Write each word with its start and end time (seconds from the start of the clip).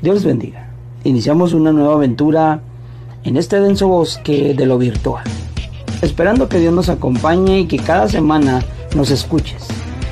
Dios 0.00 0.22
bendiga. 0.22 0.70
Iniciamos 1.02 1.54
una 1.54 1.72
nueva 1.72 1.94
aventura 1.94 2.60
en 3.24 3.36
este 3.36 3.60
denso 3.60 3.88
bosque 3.88 4.54
de 4.54 4.64
lo 4.64 4.78
virtual. 4.78 5.24
Esperando 6.02 6.48
que 6.48 6.60
Dios 6.60 6.72
nos 6.72 6.88
acompañe 6.88 7.60
y 7.60 7.66
que 7.66 7.78
cada 7.78 8.08
semana 8.08 8.62
nos 8.94 9.10
escuches 9.10 9.66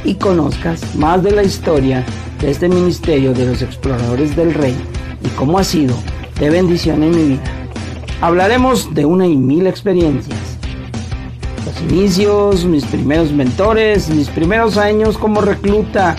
y 0.05 0.15
conozcas 0.15 0.97
más 0.97 1.23
de 1.23 1.31
la 1.31 1.45
historia 1.45 2.05
de 2.41 2.51
este 2.51 2.69
ministerio 2.69 3.33
de 3.33 3.47
los 3.47 3.63
exploradores 3.63 4.35
del 4.35 4.55
rey 4.55 4.75
y 5.25 5.29
cómo 5.37 5.57
ha 5.57 5.65
sido 5.65 5.95
de 6.41 6.51
bendición 6.51 7.05
en 7.05 7.11
mi 7.11 7.23
vida. 7.35 7.45
Hablaremos 8.21 8.93
de 8.93 9.05
una 9.05 9.29
y 9.29 9.37
mil 9.37 9.69
experiencias. 9.69 10.59
Los 11.65 11.93
inicios, 11.93 12.65
mis 12.65 12.85
primeros 12.85 13.31
mentores, 13.31 14.09
mis 14.09 14.31
primeros 14.31 14.79
años 14.79 15.17
como 15.17 15.43
recluta. 15.43 16.17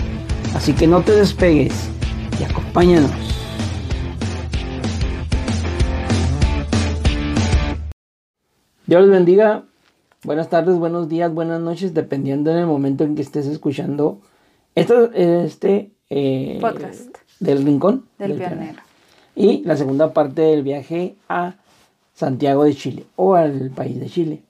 Así 0.54 0.72
que 0.72 0.86
no 0.86 1.02
te 1.02 1.12
despegues 1.12 1.74
y 2.40 2.44
acompáñanos. 2.44 3.27
Dios 8.88 9.02
les 9.02 9.10
bendiga. 9.10 9.64
Buenas 10.24 10.48
tardes, 10.48 10.78
buenos 10.78 11.10
días, 11.10 11.30
buenas 11.34 11.60
noches, 11.60 11.92
dependiendo 11.92 12.54
del 12.54 12.64
momento 12.64 13.04
en 13.04 13.16
que 13.16 13.20
estés 13.20 13.44
escuchando 13.44 14.22
este 14.74 15.92
eh, 16.08 16.56
podcast 16.58 17.18
del 17.38 17.66
Rincón 17.66 18.06
del, 18.18 18.36
Pionero. 18.36 18.80
Y 19.36 19.62
la 19.64 19.76
segunda 19.76 20.14
parte 20.14 20.40
del 20.40 20.62
viaje 20.62 21.16
a 21.28 21.56
Santiago 22.14 22.64
de 22.64 22.74
Chile 22.74 23.04
o 23.16 23.34
al 23.34 23.70
país 23.72 24.00
de 24.00 24.06
Chile. 24.06 24.40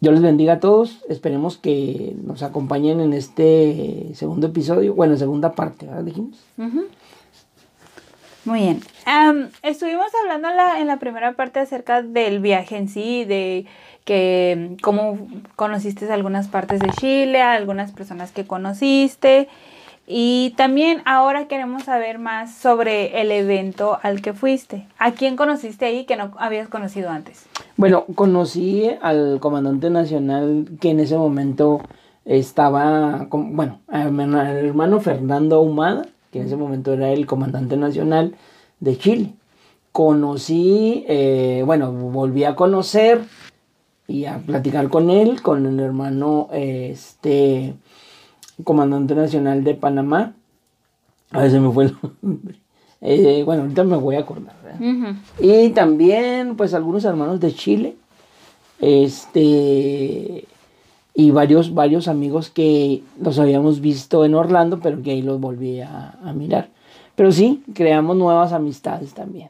Dios 0.00 0.14
les 0.14 0.22
bendiga 0.22 0.54
a 0.54 0.60
todos. 0.60 1.04
Esperemos 1.10 1.58
que 1.58 2.16
nos 2.24 2.42
acompañen 2.42 2.98
en 3.00 3.12
este 3.12 4.10
segundo 4.14 4.46
episodio, 4.46 4.94
bueno, 4.94 5.18
segunda 5.18 5.52
parte, 5.52 5.84
¿verdad? 5.84 6.04
Dijimos. 6.04 6.38
Muy 8.48 8.60
bien. 8.60 8.80
estuvimos 9.62 10.06
hablando 10.22 10.48
en 10.78 10.86
la, 10.86 10.96
primera 10.96 11.32
parte 11.32 11.60
acerca 11.60 12.00
del 12.00 12.40
viaje 12.40 12.78
en 12.78 12.88
sí, 12.88 13.26
de 13.26 13.66
que 14.06 14.74
cómo 14.82 15.18
conociste 15.54 16.10
algunas 16.10 16.48
partes 16.48 16.80
de 16.80 16.88
Chile, 16.98 17.42
algunas 17.42 17.92
personas 17.92 18.32
que 18.32 18.46
conociste. 18.46 19.48
Y 20.06 20.54
también 20.56 21.02
ahora 21.04 21.46
queremos 21.46 21.82
saber 21.82 22.18
más 22.18 22.54
sobre 22.54 23.20
el 23.20 23.32
evento 23.32 23.98
al 24.02 24.22
que 24.22 24.32
fuiste. 24.32 24.86
¿A 24.96 25.10
quién 25.10 25.36
conociste 25.36 25.84
ahí 25.84 26.06
que 26.06 26.16
no 26.16 26.32
habías 26.38 26.68
conocido 26.68 27.10
antes? 27.10 27.44
Bueno, 27.76 28.06
conocí 28.14 28.90
al 29.02 29.40
comandante 29.40 29.90
nacional 29.90 30.66
que 30.80 30.88
en 30.88 31.00
ese 31.00 31.18
momento 31.18 31.82
estaba, 32.24 33.26
bueno, 33.30 33.80
al 33.88 34.64
hermano 34.64 35.00
Fernando 35.00 35.56
Ahumada 35.56 36.06
que 36.30 36.40
en 36.40 36.46
ese 36.46 36.56
momento 36.56 36.92
era 36.92 37.10
el 37.10 37.26
comandante 37.26 37.76
nacional 37.76 38.34
de 38.80 38.98
Chile. 38.98 39.34
Conocí, 39.92 41.04
eh, 41.08 41.62
bueno, 41.64 41.92
volví 41.92 42.44
a 42.44 42.54
conocer 42.54 43.22
y 44.06 44.26
a 44.26 44.38
platicar 44.38 44.88
con 44.88 45.10
él, 45.10 45.42
con 45.42 45.66
el 45.66 45.80
hermano, 45.80 46.48
este, 46.52 47.74
comandante 48.64 49.14
nacional 49.14 49.64
de 49.64 49.74
Panamá. 49.74 50.34
A 51.30 51.42
veces 51.42 51.60
me 51.60 51.70
fue 51.70 51.86
el 51.86 51.96
nombre. 52.22 52.56
Eh, 53.00 53.42
bueno, 53.44 53.62
ahorita 53.62 53.84
me 53.84 53.96
voy 53.96 54.16
a 54.16 54.20
acordar. 54.20 54.54
Y 55.38 55.70
también, 55.70 56.56
pues, 56.56 56.74
algunos 56.74 57.04
hermanos 57.04 57.40
de 57.40 57.54
Chile. 57.54 57.96
Este 58.80 60.46
y 61.18 61.32
varios, 61.32 61.74
varios 61.74 62.06
amigos 62.06 62.48
que 62.48 63.02
los 63.20 63.40
habíamos 63.40 63.80
visto 63.80 64.24
en 64.24 64.36
Orlando, 64.36 64.78
pero 64.78 65.02
que 65.02 65.10
ahí 65.10 65.20
los 65.20 65.40
volví 65.40 65.80
a, 65.80 66.14
mirar. 66.32 66.68
Pero 67.16 67.32
sí, 67.32 67.64
creamos 67.74 68.16
nuevas 68.16 68.52
amistades 68.52 69.14
también. 69.14 69.48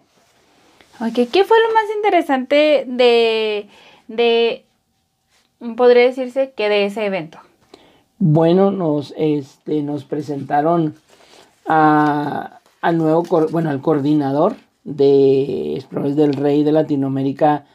Ok, 0.98 1.28
¿qué 1.30 1.44
fue 1.44 1.58
lo 1.60 1.74
más 1.74 1.84
interesante 1.94 2.86
de, 2.88 3.68
de, 4.08 4.64
podría 5.76 6.04
decirse 6.04 6.54
que 6.56 6.70
de 6.70 6.86
ese 6.86 7.04
evento? 7.04 7.38
Bueno, 8.18 8.70
nos, 8.70 9.12
este, 9.18 9.82
nos 9.82 10.04
presentaron 10.04 10.94
a, 11.66 12.60
al 12.80 12.96
nuevo, 12.96 13.24
bueno, 13.50 13.68
al 13.68 13.82
coordinador 13.82 14.56
de 14.84 15.74
Exploradores 15.74 16.16
del 16.16 16.32
Rey 16.32 16.64
de 16.64 16.72
Latinoamérica 16.72 17.66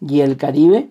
y 0.00 0.20
el 0.20 0.38
Caribe, 0.38 0.88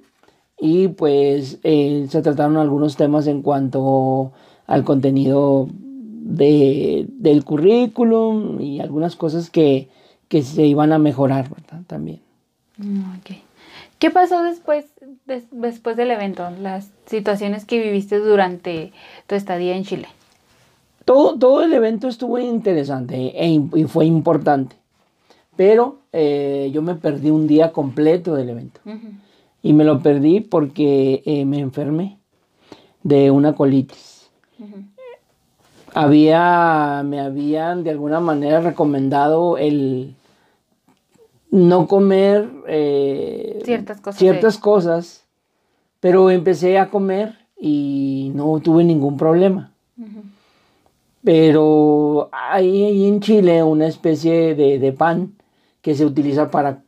y 0.63 0.89
pues 0.89 1.57
eh, 1.63 2.05
se 2.07 2.21
trataron 2.21 2.57
algunos 2.57 2.95
temas 2.95 3.25
en 3.25 3.41
cuanto 3.41 4.31
al 4.67 4.83
contenido 4.83 5.67
de, 5.73 7.07
del 7.09 7.43
currículum 7.43 8.61
y 8.61 8.79
algunas 8.79 9.15
cosas 9.15 9.49
que, 9.49 9.89
se 10.29 10.65
iban 10.65 10.93
a 10.93 10.99
mejorar 10.99 11.49
¿verdad? 11.49 11.81
también. 11.87 12.21
Mm, 12.77 13.01
¿Qué 13.97 14.11
pasó 14.11 14.43
después, 14.43 14.85
después 15.49 15.97
del 15.97 16.11
evento? 16.11 16.47
Las 16.61 16.91
situaciones 17.07 17.65
que 17.65 17.81
viviste 17.81 18.19
durante 18.19 18.93
tu 19.25 19.33
estadía 19.33 19.75
en 19.75 19.83
Chile. 19.83 20.07
Todo, 21.05 21.39
todo 21.39 21.63
el 21.63 21.73
evento 21.73 22.07
estuvo 22.07 22.37
interesante 22.37 23.33
e, 23.35 23.49
y 23.49 23.83
fue 23.85 24.05
importante, 24.05 24.75
pero 25.55 25.97
eh, 26.13 26.69
yo 26.71 26.83
me 26.83 26.93
perdí 26.93 27.31
un 27.31 27.47
día 27.47 27.71
completo 27.71 28.35
del 28.35 28.49
evento. 28.49 28.79
Y 29.63 29.73
me 29.73 29.83
lo 29.83 30.01
perdí 30.01 30.41
porque 30.41 31.21
eh, 31.25 31.45
me 31.45 31.59
enfermé 31.59 32.17
de 33.03 33.31
una 33.31 33.53
colitis. 33.53 34.29
Había, 35.93 37.03
me 37.05 37.19
habían 37.19 37.83
de 37.83 37.89
alguna 37.91 38.19
manera 38.19 38.61
recomendado 38.61 39.57
el 39.57 40.15
no 41.51 41.87
comer 41.87 42.49
eh, 42.67 43.59
ciertas 43.65 44.57
cosas. 44.57 45.25
pero 45.99 46.31
empecé 46.31 46.79
a 46.79 46.89
comer 46.89 47.35
y 47.59 48.31
no 48.33 48.59
tuve 48.61 48.83
ningún 48.83 49.17
problema. 49.17 49.71
Pero 51.23 52.29
hay, 52.31 53.07
en 53.07 53.19
Chile 53.19 53.61
una 53.61 53.85
especie 53.85 54.55
de, 54.55 54.79
de 54.79 54.91
pan 54.91 55.33
que 55.81 55.93
se 55.93 56.05
utiliza 56.05 56.49
para 56.49 56.81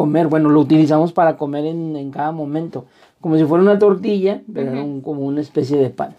comer, 0.00 0.28
bueno, 0.28 0.48
lo 0.48 0.60
utilizamos 0.60 1.12
para 1.12 1.36
comer 1.36 1.66
en, 1.66 2.10
cada 2.10 2.32
momento, 2.32 2.86
como 3.20 3.36
si 3.36 3.44
fuera 3.44 3.62
una 3.62 3.78
tortilla, 3.78 4.40
pero 4.50 4.72
era 4.72 4.82
como 5.02 5.26
una 5.26 5.42
especie 5.42 5.76
de 5.76 5.90
pan. 5.90 6.14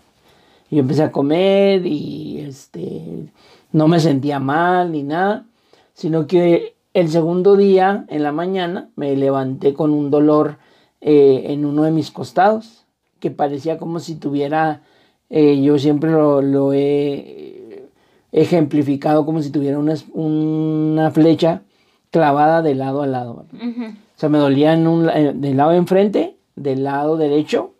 Y 0.69 0.75
yo 0.75 0.81
empecé 0.81 1.01
a 1.01 1.11
comer 1.11 1.83
y 1.87 2.41
este, 2.41 3.25
no 3.71 3.87
me 3.87 3.99
sentía 3.99 4.39
mal 4.39 4.91
ni 4.91 5.01
nada, 5.01 5.47
sino 5.95 6.27
que 6.27 6.75
el 6.93 7.09
segundo 7.09 7.57
día, 7.57 8.05
en 8.07 8.21
la 8.21 8.31
mañana, 8.31 8.91
me 8.95 9.15
levanté 9.15 9.73
con 9.73 9.93
un 9.93 10.11
dolor 10.11 10.57
eh, 11.01 11.45
en 11.47 11.65
uno 11.65 11.81
de 11.81 11.89
mis 11.89 12.11
costados, 12.11 12.85
que 13.19 13.31
parecía 13.31 13.79
como 13.79 13.99
si 13.99 14.13
tuviera, 14.13 14.83
eh, 15.31 15.59
yo 15.59 15.79
siempre 15.79 16.11
lo, 16.11 16.71
he 16.71 17.87
ejemplificado 18.31 19.25
como 19.25 19.41
si 19.41 19.49
tuviera 19.49 19.79
una, 19.79 19.95
una 20.13 21.09
flecha 21.09 21.63
clavada 22.11 22.61
de 22.61 22.75
lado 22.75 23.01
a 23.01 23.07
lado. 23.07 23.45
O 23.53 24.19
sea, 24.19 24.29
me 24.29 24.37
dolía 24.37 24.73
en 24.73 24.85
un, 24.85 25.09
eh, 25.09 25.31
del 25.33 25.57
lado 25.57 25.71
de 25.71 25.77
enfrente, 25.77 26.35
del 26.55 26.83
lado 26.83 27.17
derecho, 27.17 27.71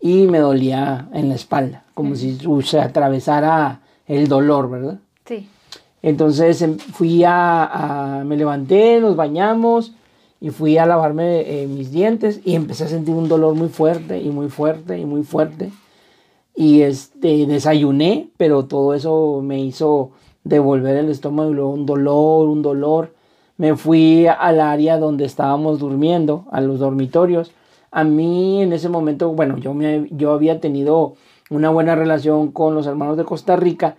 y 0.00 0.26
me 0.26 0.38
dolía 0.38 1.08
en 1.12 1.28
la 1.28 1.34
espalda, 1.36 1.84
como 1.94 2.16
si 2.16 2.38
se 2.64 2.80
atravesara 2.80 3.80
el 4.06 4.28
dolor, 4.28 4.70
¿verdad? 4.70 4.98
Sí. 5.24 5.48
Entonces 6.02 6.62
em, 6.62 6.78
fui 6.78 7.24
a, 7.26 8.22
me 8.24 8.36
levanté, 8.36 9.00
nos 9.00 9.16
bañamos 9.16 9.94
y 10.40 10.50
fui 10.50 10.78
a 10.78 10.86
lavarme 10.86 11.40
eh, 11.40 11.66
mis 11.66 11.90
dientes 11.90 12.40
y 12.44 12.54
empecé 12.54 12.84
a 12.84 12.88
sentir 12.88 13.14
un 13.14 13.28
dolor 13.28 13.54
muy 13.54 13.68
fuerte 13.68 14.20
y 14.20 14.30
muy 14.30 14.48
fuerte 14.48 14.98
y 14.98 15.04
muy 15.04 15.22
fuerte. 15.22 15.70
Y 16.54 16.82
este, 16.82 17.46
desayuné, 17.46 18.28
pero 18.36 18.66
todo 18.66 18.94
eso 18.94 19.40
me 19.42 19.60
hizo 19.60 20.12
devolver 20.44 20.96
el 20.96 21.10
estómago 21.10 21.50
y 21.50 21.54
luego 21.54 21.70
un 21.70 21.86
dolor, 21.86 22.48
un 22.48 22.62
dolor 22.62 23.15
me 23.56 23.76
fui 23.76 24.26
al 24.26 24.60
área 24.60 24.98
donde 24.98 25.24
estábamos 25.24 25.78
durmiendo, 25.78 26.44
a 26.50 26.60
los 26.60 26.78
dormitorios. 26.78 27.52
A 27.90 28.04
mí 28.04 28.62
en 28.62 28.72
ese 28.72 28.88
momento, 28.88 29.32
bueno, 29.32 29.58
yo, 29.58 29.74
me, 29.74 30.08
yo 30.10 30.32
había 30.32 30.60
tenido 30.60 31.14
una 31.50 31.70
buena 31.70 31.94
relación 31.94 32.52
con 32.52 32.74
los 32.74 32.86
hermanos 32.86 33.16
de 33.16 33.24
Costa 33.24 33.56
Rica 33.56 33.96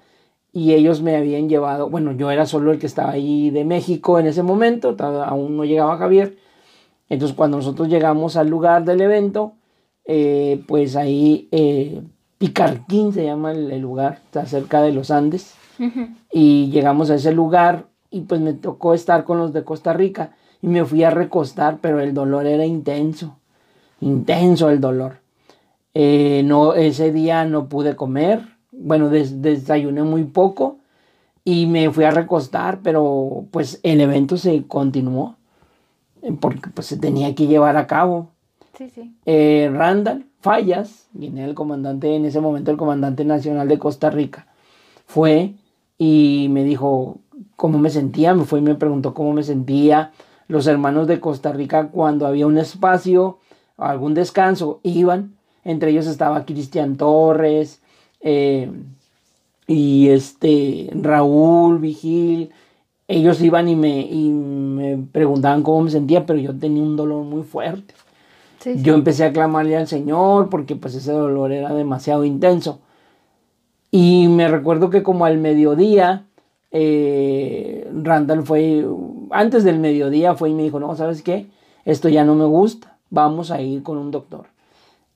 y 0.51 0.73
ellos 0.73 1.01
me 1.01 1.15
habían 1.15 1.49
llevado, 1.49 1.89
bueno, 1.89 2.11
yo 2.13 2.31
era 2.31 2.45
solo 2.45 2.71
el 2.71 2.79
que 2.79 2.87
estaba 2.87 3.11
ahí 3.11 3.49
de 3.49 3.63
México 3.63 4.19
en 4.19 4.27
ese 4.27 4.43
momento, 4.43 4.95
aún 4.99 5.57
no 5.57 5.65
llegaba 5.65 5.97
Javier. 5.97 6.37
Entonces 7.09 7.35
cuando 7.35 7.57
nosotros 7.57 7.87
llegamos 7.87 8.35
al 8.35 8.49
lugar 8.49 8.83
del 8.83 9.01
evento, 9.01 9.53
eh, 10.05 10.63
pues 10.67 10.95
ahí 10.95 11.47
eh, 11.51 12.01
Picarquín 12.37 13.13
se 13.13 13.25
llama 13.25 13.51
el, 13.51 13.79
lugar, 13.79 14.21
está 14.25 14.45
cerca 14.45 14.81
de 14.81 14.91
los 14.91 15.11
Andes. 15.11 15.55
Y 16.31 16.71
llegamos 16.71 17.11
a 17.11 17.15
ese 17.15 17.31
lugar, 17.31 17.85
y 18.09 18.21
pues 18.21 18.41
me 18.41 18.53
tocó 18.53 18.93
estar 18.93 19.23
con 19.23 19.37
los 19.37 19.53
de 19.53 19.63
Costa 19.63 19.93
Rica 19.93 20.35
y 20.61 20.67
me 20.67 20.85
fui 20.85 21.03
a 21.03 21.09
recostar, 21.09 21.79
pero 21.81 21.99
el 21.99 22.13
dolor 22.13 22.45
era 22.45 22.65
intenso, 22.65 23.37
intenso 24.01 24.69
el 24.69 24.79
dolor. 24.79 25.19
Eh, 25.93 26.43
no, 26.45 26.73
ese 26.73 27.11
día 27.11 27.45
no 27.45 27.67
pude 27.69 27.95
comer, 27.95 28.41
bueno, 28.71 29.09
desayuné 29.09 30.03
muy 30.03 30.23
poco 30.25 30.77
y 31.43 31.65
me 31.65 31.89
fui 31.91 32.03
a 32.03 32.11
recostar, 32.11 32.81
pero 32.83 33.45
pues 33.51 33.79
el 33.83 34.01
evento 34.01 34.37
se 34.37 34.65
continuó 34.67 35.37
porque 36.39 36.69
pues 36.69 36.87
se 36.87 36.97
tenía 36.97 37.33
que 37.35 37.47
llevar 37.47 37.77
a 37.77 37.87
cabo. 37.87 38.29
Sí, 38.77 38.89
sí. 38.89 39.15
Eh, 39.25 39.71
Randall 39.73 40.25
Fallas, 40.41 41.07
viene 41.13 41.43
el 41.45 41.55
comandante, 41.55 42.15
en 42.15 42.25
ese 42.25 42.41
momento 42.41 42.69
el 42.69 42.77
comandante 42.77 43.25
nacional 43.25 43.67
de 43.67 43.79
Costa 43.79 44.09
Rica, 44.09 44.47
fue 45.05 45.55
y 45.97 46.47
me 46.51 46.63
dijo 46.63 47.17
cómo 47.57 47.79
me 47.79 47.89
sentía, 47.89 48.33
me 48.33 48.45
fue 48.45 48.59
y 48.59 48.61
me 48.61 48.75
preguntó 48.75 49.13
cómo 49.13 49.33
me 49.33 49.43
sentía. 49.43 50.11
Los 50.47 50.67
hermanos 50.67 51.07
de 51.07 51.19
Costa 51.19 51.51
Rica, 51.51 51.89
cuando 51.89 52.25
había 52.25 52.47
un 52.47 52.57
espacio, 52.57 53.39
algún 53.75 54.13
descanso, 54.13 54.79
iban. 54.83 55.35
Entre 55.65 55.91
ellos 55.91 56.07
estaba 56.07 56.45
Cristian 56.45 56.95
Torres 56.95 57.81
eh, 58.21 58.71
y 59.67 60.07
este 60.07 60.89
Raúl 60.93 61.79
Vigil. 61.79 62.51
Ellos 63.09 63.41
iban 63.41 63.67
y 63.67 63.75
me, 63.75 64.01
y 64.01 64.29
me 64.29 64.97
preguntaban 65.11 65.63
cómo 65.63 65.81
me 65.81 65.91
sentía, 65.91 66.25
pero 66.25 66.39
yo 66.39 66.57
tenía 66.57 66.83
un 66.83 66.95
dolor 66.95 67.25
muy 67.25 67.43
fuerte. 67.43 67.93
Yo 68.75 68.95
empecé 68.95 69.23
a 69.23 69.31
clamarle 69.31 69.77
al 69.77 69.87
Señor 69.87 70.49
porque 70.49 70.75
pues 70.75 70.93
ese 70.95 71.11
dolor 71.11 71.51
era 71.51 71.73
demasiado 71.73 72.23
intenso. 72.25 72.79
Y 73.91 74.27
me 74.27 74.47
recuerdo 74.47 74.89
que 74.89 75.03
como 75.03 75.25
al 75.25 75.37
mediodía, 75.37 76.25
eh, 76.71 77.89
Randall 77.93 78.43
fue, 78.43 78.85
antes 79.31 79.63
del 79.63 79.79
mediodía 79.79 80.35
fue 80.35 80.49
y 80.49 80.53
me 80.53 80.63
dijo, 80.63 80.79
no, 80.79 80.95
¿sabes 80.95 81.21
qué? 81.21 81.47
Esto 81.85 82.09
ya 82.09 82.23
no 82.23 82.35
me 82.35 82.45
gusta, 82.45 82.97
vamos 83.09 83.51
a 83.51 83.61
ir 83.61 83.83
con 83.83 83.97
un 83.97 84.11
doctor. 84.11 84.47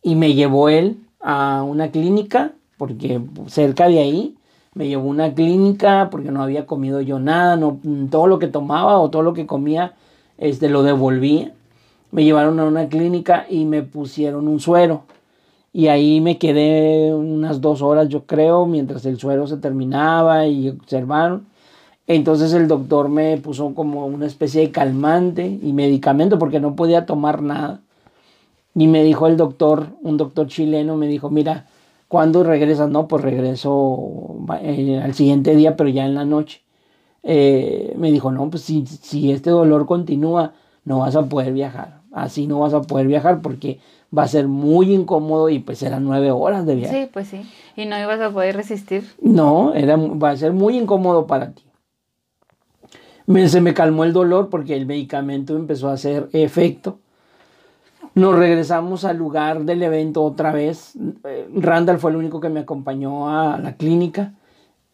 Y 0.01 0.15
me 0.15 0.33
llevó 0.33 0.69
él 0.69 0.97
a 1.19 1.63
una 1.63 1.91
clínica, 1.91 2.53
porque 2.77 3.21
cerca 3.47 3.87
de 3.87 3.99
ahí, 3.99 4.35
me 4.73 4.87
llevó 4.87 5.09
una 5.09 5.33
clínica 5.33 6.09
porque 6.09 6.31
no 6.31 6.41
había 6.41 6.65
comido 6.65 7.01
yo 7.01 7.19
nada, 7.19 7.57
no, 7.57 7.79
todo 8.09 8.27
lo 8.27 8.39
que 8.39 8.47
tomaba 8.47 8.99
o 8.99 9.09
todo 9.09 9.21
lo 9.21 9.33
que 9.33 9.45
comía, 9.45 9.93
este, 10.37 10.69
lo 10.69 10.83
devolvía. 10.83 11.53
Me 12.11 12.23
llevaron 12.23 12.59
a 12.59 12.65
una 12.65 12.87
clínica 12.87 13.45
y 13.49 13.65
me 13.65 13.83
pusieron 13.83 14.47
un 14.47 14.59
suero. 14.59 15.03
Y 15.73 15.87
ahí 15.87 16.19
me 16.21 16.37
quedé 16.37 17.13
unas 17.13 17.61
dos 17.61 17.81
horas, 17.81 18.09
yo 18.09 18.25
creo, 18.25 18.65
mientras 18.65 19.05
el 19.05 19.19
suero 19.19 19.47
se 19.47 19.57
terminaba 19.57 20.47
y 20.47 20.69
observaron. 20.69 21.47
Entonces 22.07 22.53
el 22.53 22.67
doctor 22.67 23.09
me 23.09 23.37
puso 23.37 23.73
como 23.73 24.05
una 24.05 24.25
especie 24.25 24.61
de 24.61 24.71
calmante 24.71 25.45
y 25.61 25.73
medicamento 25.73 26.37
porque 26.39 26.59
no 26.59 26.75
podía 26.75 27.05
tomar 27.05 27.41
nada. 27.41 27.81
Y 28.75 28.87
me 28.87 29.03
dijo 29.03 29.27
el 29.27 29.37
doctor, 29.37 29.87
un 30.01 30.17
doctor 30.17 30.47
chileno, 30.47 30.97
me 30.97 31.07
dijo, 31.07 31.29
mira, 31.29 31.67
¿cuándo 32.07 32.43
regresas? 32.43 32.89
No, 32.89 33.07
pues 33.07 33.23
regreso 33.23 34.35
eh, 34.61 34.99
al 35.03 35.13
siguiente 35.13 35.55
día, 35.55 35.75
pero 35.77 35.89
ya 35.89 36.05
en 36.05 36.15
la 36.15 36.25
noche. 36.25 36.61
Eh, 37.23 37.93
me 37.97 38.11
dijo, 38.11 38.31
no, 38.31 38.49
pues 38.49 38.63
si, 38.63 38.85
si 38.87 39.31
este 39.31 39.49
dolor 39.49 39.85
continúa, 39.85 40.53
no 40.85 40.99
vas 40.99 41.15
a 41.15 41.23
poder 41.29 41.53
viajar. 41.53 42.01
Así 42.11 42.47
no 42.47 42.59
vas 42.59 42.73
a 42.73 42.81
poder 42.81 43.07
viajar 43.07 43.41
porque 43.41 43.79
va 44.15 44.23
a 44.23 44.27
ser 44.27 44.47
muy 44.47 44.93
incómodo 44.93 45.49
y 45.49 45.59
pues 45.59 45.81
eran 45.83 46.03
nueve 46.03 46.31
horas 46.31 46.65
de 46.65 46.75
viaje. 46.75 47.03
Sí, 47.03 47.09
pues 47.11 47.27
sí. 47.27 47.49
Y 47.75 47.85
no 47.85 47.97
ibas 47.97 48.19
a 48.19 48.29
poder 48.29 48.55
resistir. 48.55 49.09
No, 49.21 49.73
era, 49.73 49.95
va 49.95 50.31
a 50.31 50.37
ser 50.37 50.53
muy 50.53 50.77
incómodo 50.77 51.27
para 51.27 51.51
ti. 51.51 51.63
Me, 53.25 53.47
se 53.47 53.61
me 53.61 53.73
calmó 53.73 54.03
el 54.03 54.13
dolor 54.13 54.49
porque 54.49 54.75
el 54.75 54.85
medicamento 54.85 55.55
empezó 55.55 55.89
a 55.89 55.93
hacer 55.93 56.29
efecto. 56.33 56.99
Nos 58.13 58.35
regresamos 58.35 59.05
al 59.05 59.15
lugar 59.15 59.63
del 59.63 59.81
evento 59.83 60.21
otra 60.23 60.51
vez. 60.51 60.93
Eh, 61.23 61.47
Randall 61.55 61.99
fue 61.99 62.11
el 62.11 62.17
único 62.17 62.41
que 62.41 62.49
me 62.49 62.59
acompañó 62.59 63.29
a 63.29 63.57
la 63.57 63.77
clínica 63.77 64.33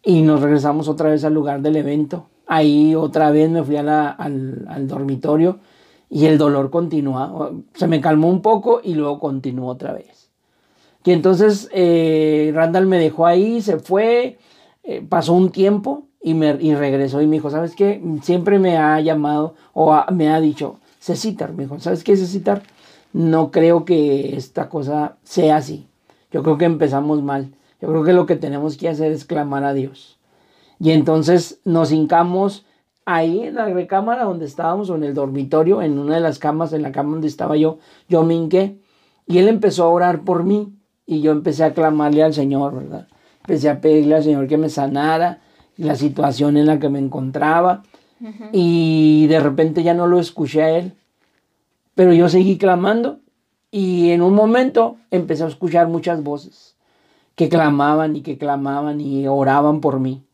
y 0.03 0.21
nos 0.21 0.41
regresamos 0.41 0.87
otra 0.87 1.09
vez 1.09 1.25
al 1.25 1.33
lugar 1.33 1.61
del 1.61 1.77
evento. 1.77 2.27
Ahí 2.45 2.93
otra 2.93 3.31
vez 3.31 3.49
me 3.49 3.63
fui 3.63 3.77
al, 3.77 3.89
al 3.89 4.87
dormitorio 4.87 5.57
y 6.09 6.25
el 6.25 6.37
dolor 6.37 6.69
continúa. 6.69 7.51
Se 7.73 7.87
me 7.87 8.01
calmó 8.01 8.29
un 8.29 8.41
poco 8.41 8.81
y 8.83 8.95
luego 8.95 9.19
continuó 9.19 9.69
otra 9.69 9.93
vez. 9.93 10.31
Y 11.03 11.11
entonces 11.11 11.69
eh, 11.71 12.51
Randall 12.53 12.85
me 12.85 12.99
dejó 12.99 13.25
ahí, 13.25 13.61
se 13.61 13.79
fue, 13.79 14.39
eh, 14.83 15.05
pasó 15.07 15.33
un 15.33 15.51
tiempo 15.51 16.07
y, 16.21 16.33
me, 16.33 16.57
y 16.59 16.75
regresó 16.75 17.21
y 17.21 17.27
me 17.27 17.37
dijo, 17.37 17.49
¿sabes 17.49 17.75
qué? 17.75 18.01
Siempre 18.21 18.59
me 18.59 18.77
ha 18.77 18.99
llamado 18.99 19.55
o 19.73 19.97
me 20.11 20.29
ha 20.29 20.41
dicho, 20.41 20.79
Cecitar, 20.99 21.53
me 21.53 21.63
dijo, 21.63 21.79
¿sabes 21.79 22.03
qué, 22.03 22.17
Cecitar? 22.17 22.63
No 23.13 23.51
creo 23.51 23.85
que 23.85 24.35
esta 24.35 24.67
cosa 24.67 25.15
sea 25.23 25.55
así. 25.57 25.87
Yo 26.29 26.43
creo 26.43 26.57
que 26.57 26.65
empezamos 26.65 27.23
mal. 27.23 27.53
Yo 27.81 27.87
creo 27.87 28.03
que 28.03 28.13
lo 28.13 28.25
que 28.25 28.35
tenemos 28.35 28.75
que 28.75 28.89
hacer 28.89 29.11
es 29.11 29.23
clamar 29.23 29.63
a 29.63 29.73
Dios. 29.73 30.19
Y 30.79 30.91
entonces 30.91 31.59
nos 31.63 31.91
hincamos 31.91 32.65
ahí 33.07 33.43
en 33.43 33.55
la 33.55 33.65
recámara 33.65 34.25
donde 34.25 34.45
estábamos 34.45 34.89
o 34.89 34.95
en 34.95 35.05
el 35.05 35.13
dormitorio, 35.13 35.81
en 35.81 35.97
una 35.97 36.15
de 36.15 36.19
las 36.19 36.39
camas, 36.39 36.73
en 36.73 36.81
la 36.81 36.91
cama 36.91 37.11
donde 37.11 37.29
estaba 37.29 37.55
yo, 37.55 37.79
yo 38.09 38.23
me 38.23 38.35
hinqué 38.35 38.79
y 39.25 39.37
él 39.37 39.47
empezó 39.47 39.85
a 39.85 39.89
orar 39.89 40.23
por 40.23 40.43
mí 40.43 40.73
y 41.05 41.21
yo 41.21 41.31
empecé 41.31 41.63
a 41.63 41.73
clamarle 41.73 42.21
al 42.21 42.33
Señor, 42.33 42.75
¿verdad? 42.75 43.07
Empecé 43.39 43.69
a 43.69 43.79
pedirle 43.79 44.15
al 44.15 44.23
Señor 44.23 44.47
que 44.47 44.57
me 44.57 44.67
sanara 44.67 45.39
la 45.77 45.95
situación 45.95 46.57
en 46.57 46.65
la 46.65 46.79
que 46.79 46.89
me 46.89 46.99
encontraba 46.99 47.83
y 48.51 49.27
de 49.27 49.39
repente 49.39 49.83
ya 49.83 49.93
no 49.93 50.05
lo 50.05 50.19
escuché 50.19 50.63
a 50.63 50.77
él, 50.77 50.91
pero 51.95 52.11
yo 52.11 52.27
seguí 52.27 52.57
clamando 52.57 53.19
y 53.71 54.09
en 54.09 54.21
un 54.21 54.33
momento 54.33 54.97
empecé 55.11 55.45
a 55.45 55.47
escuchar 55.47 55.87
muchas 55.87 56.23
voces 56.23 56.75
que 57.35 57.47
clamaban 57.47 58.17
y 58.17 58.21
que 58.21 58.37
clamaban 58.37 58.99
y 58.99 59.27
oraban 59.29 59.79
por 59.79 60.01
mí. 60.01 60.26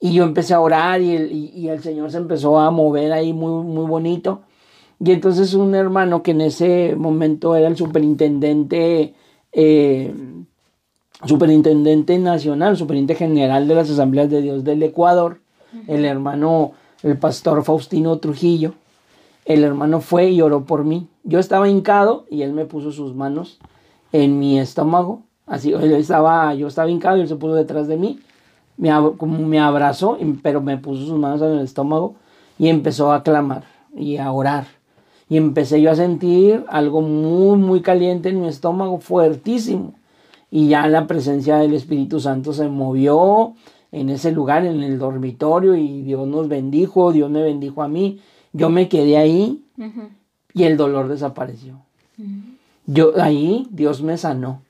Y 0.00 0.12
yo 0.12 0.24
empecé 0.24 0.54
a 0.54 0.60
orar 0.60 1.00
y 1.00 1.16
el, 1.16 1.32
y, 1.32 1.68
el 1.68 1.82
Señor 1.82 2.10
se 2.10 2.18
empezó 2.18 2.58
a 2.58 2.70
mover 2.70 3.12
ahí 3.12 3.32
muy, 3.32 3.64
muy 3.64 3.86
bonito. 3.86 4.42
Y 5.00 5.12
entonces 5.12 5.54
un 5.54 5.74
hermano 5.74 6.22
que 6.22 6.32
en 6.32 6.40
ese 6.40 6.94
momento 6.96 7.56
era 7.56 7.68
el 7.68 7.76
superintendente, 7.76 9.14
eh, 9.52 10.14
superintendente 11.24 12.18
nacional, 12.18 12.76
superintendente 12.76 13.24
general 13.24 13.66
de 13.66 13.74
las 13.74 13.90
Asambleas 13.90 14.30
de 14.30 14.42
Dios 14.42 14.64
del 14.64 14.82
Ecuador, 14.82 15.40
el 15.86 16.04
hermano, 16.04 16.72
el 17.02 17.16
pastor 17.18 17.64
Faustino 17.64 18.18
Trujillo, 18.18 18.74
el 19.44 19.64
hermano 19.64 20.00
fue 20.00 20.30
y 20.30 20.40
oró 20.40 20.64
por 20.64 20.84
mí. 20.84 21.08
Yo 21.24 21.38
estaba 21.38 21.68
hincado 21.68 22.24
y 22.30 22.42
él 22.42 22.52
me 22.52 22.66
puso 22.66 22.92
sus 22.92 23.14
manos 23.14 23.58
en 24.12 24.38
mi 24.38 24.58
estómago. 24.58 25.22
Así, 25.46 25.72
él 25.72 25.92
estaba, 25.92 26.54
yo 26.54 26.68
estaba 26.68 26.90
hincado 26.90 27.16
y 27.16 27.22
él 27.22 27.28
se 27.28 27.36
puso 27.36 27.54
detrás 27.54 27.88
de 27.88 27.96
mí 27.96 28.20
me, 28.78 28.90
como 29.18 29.46
me 29.46 29.58
abrazó, 29.58 30.16
pero 30.42 30.62
me 30.62 30.78
puso 30.78 31.04
sus 31.06 31.18
manos 31.18 31.42
en 31.42 31.50
el 31.50 31.60
estómago 31.60 32.14
y 32.58 32.68
empezó 32.68 33.12
a 33.12 33.22
clamar 33.22 33.64
y 33.94 34.16
a 34.16 34.32
orar. 34.32 34.66
Y 35.28 35.36
empecé 35.36 35.82
yo 35.82 35.90
a 35.90 35.96
sentir 35.96 36.64
algo 36.68 37.02
muy, 37.02 37.58
muy 37.58 37.82
caliente 37.82 38.30
en 38.30 38.40
mi 38.40 38.48
estómago, 38.48 38.98
fuertísimo. 38.98 39.92
Y 40.50 40.68
ya 40.68 40.86
la 40.86 41.06
presencia 41.06 41.58
del 41.58 41.74
Espíritu 41.74 42.20
Santo 42.20 42.54
se 42.54 42.68
movió 42.68 43.52
en 43.92 44.08
ese 44.08 44.32
lugar, 44.32 44.64
en 44.64 44.82
el 44.82 44.98
dormitorio, 44.98 45.74
y 45.74 46.02
Dios 46.02 46.26
nos 46.26 46.48
bendijo, 46.48 47.12
Dios 47.12 47.30
me 47.30 47.42
bendijo 47.42 47.82
a 47.82 47.88
mí. 47.88 48.20
Yo 48.54 48.70
me 48.70 48.88
quedé 48.88 49.18
ahí 49.18 49.62
y 50.54 50.62
el 50.62 50.76
dolor 50.78 51.08
desapareció. 51.08 51.80
Yo 52.86 53.12
ahí 53.20 53.68
Dios 53.70 54.02
me 54.02 54.16
sanó. 54.16 54.62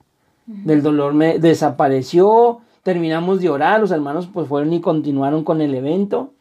Del 0.47 0.83
dolor 0.83 1.13
me 1.13 1.39
desapareció, 1.39 2.61
terminamos 2.83 3.41
de 3.41 3.51
orar, 3.51 3.81
los 3.81 3.91
hermanos 3.91 4.29
pues 4.33 4.49
fueron 4.49 4.73
y 4.73 4.81
continuaron 4.81 5.45
con 5.45 5.61
el 5.61 5.75
evento 5.75 6.33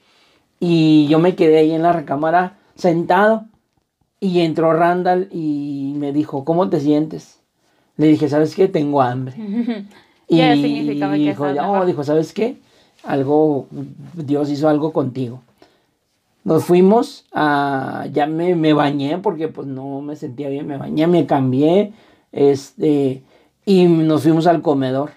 y 0.59 1.07
yo 1.07 1.19
me 1.19 1.35
quedé 1.35 1.59
ahí 1.59 1.71
en 1.71 1.83
la 1.83 1.93
recámara 1.93 2.57
sentado 2.75 3.45
y 4.19 4.41
entró 4.41 4.73
Randall 4.73 5.29
y 5.31 5.93
me 5.97 6.11
dijo, 6.11 6.43
¿cómo 6.43 6.69
te 6.69 6.79
sientes? 6.79 7.39
Le 7.97 8.07
dije, 8.07 8.29
¿sabes 8.29 8.55
qué? 8.55 8.67
Tengo 8.67 9.01
hambre. 9.01 9.35
y 10.27 10.41
dijo, 11.29 11.45
oh", 11.45 11.85
dijo, 11.85 12.03
¿sabes 12.03 12.33
qué? 12.33 12.57
Algo, 13.03 13.67
Dios 14.13 14.49
hizo 14.49 14.67
algo 14.67 14.91
contigo. 14.91 15.41
Nos 16.43 16.63
fuimos 16.65 17.25
a, 17.33 18.07
ya 18.11 18.25
me, 18.25 18.55
me 18.55 18.73
bañé 18.73 19.17
porque 19.19 19.47
pues 19.47 19.67
no 19.67 20.01
me 20.01 20.15
sentía 20.15 20.49
bien, 20.49 20.65
me 20.65 20.77
bañé, 20.77 21.05
me 21.07 21.25
cambié, 21.25 21.93
este, 22.31 23.21
y 23.65 23.85
nos 23.85 24.23
fuimos 24.23 24.47
al 24.47 24.61
comedor 24.61 25.11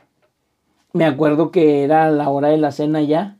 me 0.92 1.04
acuerdo 1.04 1.50
que 1.50 1.84
era 1.84 2.10
la 2.10 2.28
hora 2.28 2.48
de 2.48 2.58
la 2.58 2.72
cena 2.72 3.02
ya 3.02 3.36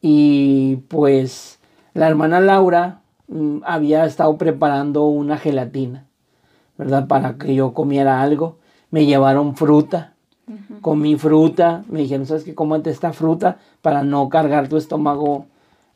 y 0.00 0.76
pues 0.88 1.58
la 1.94 2.08
hermana 2.08 2.40
Laura 2.40 3.00
mm, 3.28 3.58
había 3.64 4.04
estado 4.04 4.36
preparando 4.36 5.06
una 5.06 5.38
gelatina, 5.38 6.06
¿verdad? 6.76 7.08
Para 7.08 7.36
que 7.36 7.54
yo 7.54 7.74
comiera 7.74 8.22
algo. 8.22 8.58
Me 8.90 9.04
llevaron 9.04 9.56
fruta, 9.56 10.14
comí 10.80 11.16
fruta, 11.16 11.84
me 11.88 12.00
dijeron, 12.00 12.24
¿sabes 12.24 12.44
qué? 12.44 12.54
Cómate 12.54 12.90
esta 12.90 13.12
fruta 13.12 13.58
para 13.82 14.02
no 14.02 14.28
cargar 14.30 14.68
tu 14.68 14.76
estómago 14.78 15.46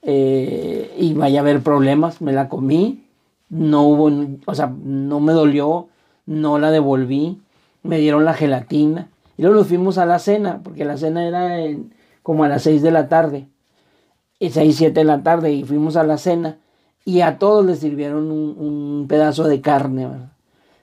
eh, 0.02 0.94
y 0.98 1.14
vaya 1.14 1.40
a 1.40 1.42
haber 1.42 1.62
problemas. 1.62 2.20
Me 2.20 2.32
la 2.32 2.48
comí, 2.50 3.04
no 3.48 3.82
hubo, 3.82 4.10
o 4.44 4.54
sea, 4.54 4.70
no 4.84 5.20
me 5.20 5.32
dolió, 5.32 5.88
no 6.26 6.58
la 6.58 6.70
devolví, 6.70 7.40
me 7.82 7.98
dieron 7.98 8.26
la 8.26 8.34
gelatina 8.34 9.08
y 9.42 9.44
luego 9.44 9.56
nos 9.56 9.66
fuimos 9.66 9.98
a 9.98 10.06
la 10.06 10.20
cena, 10.20 10.60
porque 10.62 10.84
la 10.84 10.96
cena 10.96 11.26
era 11.26 11.58
como 12.22 12.44
a 12.44 12.48
las 12.48 12.62
6 12.62 12.80
de 12.80 12.92
la 12.92 13.08
tarde. 13.08 13.48
6, 14.38 14.76
7 14.76 15.00
de 15.00 15.04
la 15.04 15.24
tarde 15.24 15.52
y 15.52 15.64
fuimos 15.64 15.96
a 15.96 16.04
la 16.04 16.16
cena 16.16 16.58
y 17.04 17.22
a 17.22 17.40
todos 17.40 17.66
les 17.66 17.80
sirvieron 17.80 18.30
un, 18.30 18.56
un 18.56 19.06
pedazo 19.08 19.48
de 19.48 19.60
carne, 19.60 20.06
¿verdad? 20.06 20.28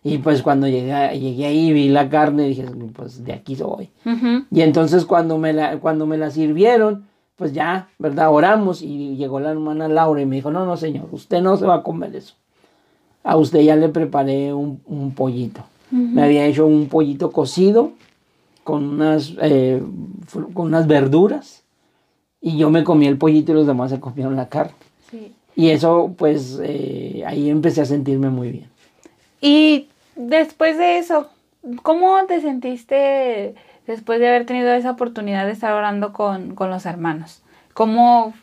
Y 0.04 0.18
pues 0.18 0.42
cuando 0.42 0.68
llegué, 0.68 1.18
llegué 1.18 1.46
ahí 1.46 1.72
vi 1.72 1.88
la 1.88 2.10
carne 2.10 2.50
dije, 2.50 2.66
pues 2.94 3.24
de 3.24 3.32
aquí 3.32 3.56
soy. 3.56 3.92
Ujú. 4.06 4.44
Y 4.51 4.60
entonces 4.60 5.06
cuando 5.06 5.38
me, 5.38 5.54
la, 5.54 5.78
cuando 5.78 6.06
me 6.06 6.18
la 6.18 6.30
sirvieron, 6.30 7.06
pues 7.38 7.54
ya, 7.54 7.88
¿verdad? 7.98 8.30
Oramos 8.30 8.82
y 8.82 9.16
llegó 9.16 9.39
la 9.39 9.51
hermana 9.51 9.88
Laura 9.88 10.22
y 10.22 10.25
me 10.25 10.36
dijo, 10.36 10.51
no, 10.51 10.66
no, 10.66 10.75
señor, 10.75 11.08
usted 11.13 11.42
no 11.42 11.56
se 11.56 11.66
va 11.66 11.75
a 11.75 11.84
comer 11.84 12.13
eso. 12.13 12.36
A 13.24 13.38
usted 13.38 13.62
ya 13.62 13.78
le 13.78 13.88
preparé 13.88 14.54
un, 14.54 14.82
un 14.86 15.13
pollito. 15.13 15.63
Me 15.92 16.24
había 16.24 16.46
hecho 16.46 16.68
un 16.68 16.88
pollito 16.88 17.32
cocido 17.32 17.94
con 18.70 18.88
unas, 18.88 19.34
eh, 19.42 19.82
con 20.54 20.68
unas 20.68 20.86
verduras 20.86 21.64
y 22.40 22.56
yo 22.56 22.70
me 22.70 22.84
comí 22.84 23.08
el 23.08 23.18
pollito 23.18 23.52
y 23.52 23.56
los 23.56 23.66
demás 23.66 23.90
se 23.90 24.00
comieron 24.00 24.36
la 24.36 24.48
carne. 24.48 24.76
Sí. 25.10 25.34
Y 25.56 25.70
eso, 25.72 26.14
pues, 26.16 26.60
eh, 26.62 27.24
ahí 27.26 27.50
empecé 27.50 27.82
a 27.82 27.86
sentirme 27.86 28.30
muy 28.30 28.52
bien. 28.52 28.70
Y 29.42 29.88
después 30.16 30.78
de 30.78 31.00
eso, 31.00 31.30
¿cómo 31.82 32.16
te 32.28 32.42
sentiste 32.42 33.56
después 33.88 34.20
de 34.20 34.30
haber 34.30 34.46
tenido 34.46 34.72
esa 34.72 34.92
oportunidad 34.92 35.48
de 35.48 35.54
estar 35.54 35.74
orando 35.74 36.14
con, 36.14 36.54
con 36.54 36.70
los 36.70 36.86
hermanos? 36.86 37.42
¿Cómo, 37.74 38.36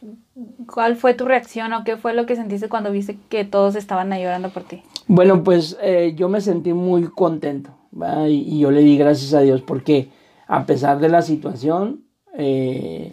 ¿Cuál 0.66 0.96
fue 0.96 1.14
tu 1.14 1.24
reacción 1.24 1.72
o 1.72 1.84
qué 1.84 1.96
fue 1.96 2.14
lo 2.14 2.26
que 2.26 2.34
sentiste 2.34 2.68
cuando 2.68 2.90
viste 2.90 3.16
que 3.28 3.44
todos 3.44 3.76
estaban 3.76 4.12
ahí 4.12 4.26
orando 4.26 4.50
por 4.50 4.64
ti? 4.64 4.82
Bueno, 5.06 5.44
pues 5.44 5.78
eh, 5.80 6.14
yo 6.16 6.28
me 6.28 6.40
sentí 6.40 6.72
muy 6.72 7.04
contento 7.04 7.70
¿va? 7.92 8.28
y, 8.28 8.40
y 8.40 8.58
yo 8.58 8.72
le 8.72 8.80
di 8.80 8.98
gracias 8.98 9.34
a 9.34 9.40
Dios 9.40 9.62
porque 9.62 10.15
a 10.46 10.66
pesar 10.66 11.00
de 11.00 11.08
la 11.08 11.22
situación 11.22 12.02
eh, 12.36 13.12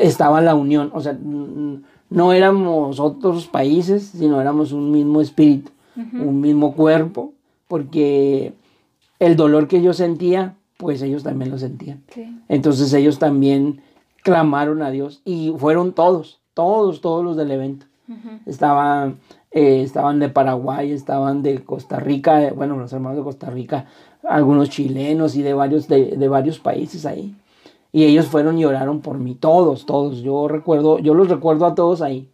estaba 0.00 0.40
la 0.40 0.54
unión, 0.54 0.90
o 0.94 1.00
sea, 1.00 1.16
no 2.10 2.32
éramos 2.32 3.00
otros 3.00 3.46
países, 3.46 4.04
sino 4.16 4.40
éramos 4.40 4.72
un 4.72 4.90
mismo 4.90 5.20
espíritu, 5.20 5.70
un 5.96 6.40
mismo 6.40 6.74
cuerpo, 6.74 7.34
porque 7.68 8.54
el 9.18 9.36
dolor 9.36 9.68
que 9.68 9.82
yo 9.82 9.92
sentía, 9.92 10.56
pues 10.76 11.02
ellos 11.02 11.22
también 11.22 11.50
lo 11.50 11.58
sentían. 11.58 12.02
Sí. 12.12 12.40
Entonces 12.48 12.92
ellos 12.92 13.18
también 13.18 13.80
clamaron 14.22 14.82
a 14.82 14.90
Dios 14.90 15.20
y 15.24 15.52
fueron 15.58 15.92
todos, 15.92 16.40
todos, 16.54 17.00
todos 17.00 17.24
los 17.24 17.36
del 17.36 17.50
evento. 17.50 17.86
Estaban, 18.44 19.18
eh, 19.50 19.82
estaban 19.82 20.18
de 20.18 20.28
Paraguay, 20.28 20.92
estaban 20.92 21.42
de 21.42 21.64
Costa 21.64 22.00
Rica, 22.00 22.42
eh, 22.42 22.52
bueno, 22.52 22.76
los 22.76 22.92
hermanos 22.92 23.16
de 23.18 23.24
Costa 23.24 23.48
Rica, 23.48 23.86
algunos 24.28 24.70
chilenos 24.70 25.36
y 25.36 25.42
de 25.42 25.54
varios, 25.54 25.88
de, 25.88 26.16
de 26.16 26.28
varios 26.28 26.58
países 26.58 27.06
ahí. 27.06 27.34
Y 27.92 28.04
ellos 28.04 28.26
fueron 28.26 28.58
y 28.58 28.64
oraron 28.64 29.00
por 29.00 29.18
mí, 29.18 29.34
todos, 29.34 29.86
todos. 29.86 30.18
Yo 30.22 30.48
recuerdo, 30.48 30.98
yo 30.98 31.14
los 31.14 31.28
recuerdo 31.28 31.64
a 31.66 31.74
todos 31.74 32.02
ahí, 32.02 32.28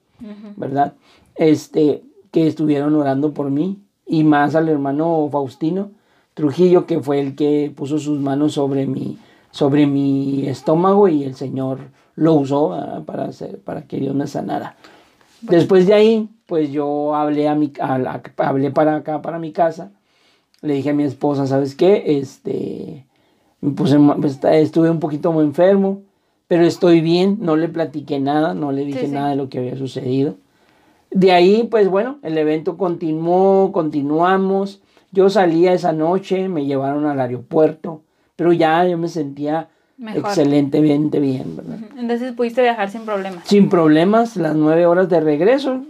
¿verdad? 0.56 0.94
Este, 1.35 2.02
que 2.30 2.47
estuvieron 2.47 2.94
orando 2.94 3.32
por 3.32 3.50
mí. 3.50 3.78
Y 4.06 4.25
más 4.25 4.54
al 4.56 4.68
hermano 4.68 5.28
Faustino 5.30 5.90
Trujillo, 6.35 6.87
que 6.87 7.00
fue 7.00 7.20
el 7.20 7.37
que 7.37 7.73
puso 7.76 7.99
sus 7.99 8.18
manos 8.20 8.54
sobre 8.54 8.87
mi, 8.87 9.18
sobre 9.50 9.87
mi 9.87 10.47
estómago 10.49 11.09
y 11.09 11.25
el 11.25 11.35
Señor 11.35 11.78
lo 12.16 12.35
usó 12.35 12.70
¿verdad? 12.70 13.02
para, 13.04 13.25
hacer, 13.25 13.59
para 13.61 13.82
que 13.82 13.99
Dios 13.99 14.14
me 14.14 14.26
sanara. 14.26 14.76
Después 15.42 15.87
de 15.87 15.94
ahí, 15.94 16.28
pues 16.47 16.70
yo 16.70 17.14
hablé, 17.14 17.49
a 17.49 17.54
mi, 17.54 17.73
a 17.80 17.99
la- 17.99 18.23
hablé 18.38 18.70
para 18.70 18.97
acá, 18.97 19.23
para 19.23 19.38
mi 19.38 19.52
casa. 19.52 19.92
Le 20.62 20.75
dije 20.75 20.90
a 20.90 20.95
mi 20.95 21.05
esposa, 21.05 21.47
¿sabes 21.47 21.75
qué? 21.75 22.19
Este, 22.19 23.07
me 23.61 23.71
puse 23.73 23.99
ma- 23.99 24.17
pues, 24.17 24.33
esta- 24.33 24.55
estuve 24.57 24.90
un 24.90 25.00
poquito 25.00 25.33
muy 25.33 25.45
enfermo, 25.45 26.02
pero 26.49 26.64
estoy 26.64 27.00
bien. 27.00 27.38
No 27.40 27.57
le 27.57 27.69
platiqué 27.69 28.21
nada, 28.21 28.52
no 28.55 28.71
le 28.73 28.85
dije 28.85 29.07
sí. 29.07 29.12
nada 29.12 29.31
de 29.31 29.37
lo 29.37 29.49
que 29.49 29.59
había 29.59 29.76
sucedido. 29.76 30.35
De 31.11 31.33
ahí, 31.33 31.67
pues 31.71 31.88
bueno, 31.88 32.19
el 32.23 32.37
evento 32.38 32.76
continuó, 32.76 33.73
continuamos. 33.73 34.81
Yo 35.12 35.29
salía 35.31 35.73
esa 35.73 35.93
noche, 35.93 36.49
me 36.49 36.67
llevaron 36.67 37.07
al 37.07 37.21
aeropuerto, 37.21 38.02
pero 38.37 38.52
ya 38.52 38.87
yo 38.87 38.97
me 38.99 39.09
sentía 39.09 39.69
Mejor. 39.97 40.21
excelentemente 40.21 41.19
bien, 41.19 41.57
¿verdad? 41.57 41.79
Entonces 41.99 42.33
pudiste 42.33 42.62
viajar 42.62 42.90
sin 42.90 43.02
problemas. 43.02 43.45
Sin 43.49 43.69
problemas, 43.69 44.37
las 44.37 44.55
nueve 44.55 44.87
horas 44.87 45.09
de 45.09 45.21
regreso. 45.21 45.81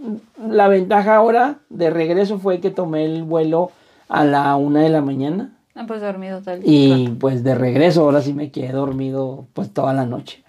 La 0.49 0.67
ventaja 0.69 1.15
ahora 1.15 1.59
de 1.69 1.89
regreso 1.91 2.39
fue 2.39 2.59
que 2.61 2.71
tomé 2.71 3.05
el 3.05 3.23
vuelo 3.23 3.69
a 4.13 4.25
la 4.25 4.55
una 4.57 4.81
de 4.81 4.89
la 4.89 5.01
mañana. 5.01 5.57
Ah, 5.73 5.85
pues 5.87 6.01
dormido 6.01 6.41
y 6.65 7.07
pues 7.19 7.43
de 7.43 7.55
regreso 7.55 8.01
ahora 8.01 8.21
sí 8.21 8.33
me 8.33 8.51
quedé 8.51 8.73
dormido 8.73 9.47
pues 9.53 9.71
toda 9.71 9.93
la 9.93 10.05
noche. 10.05 10.43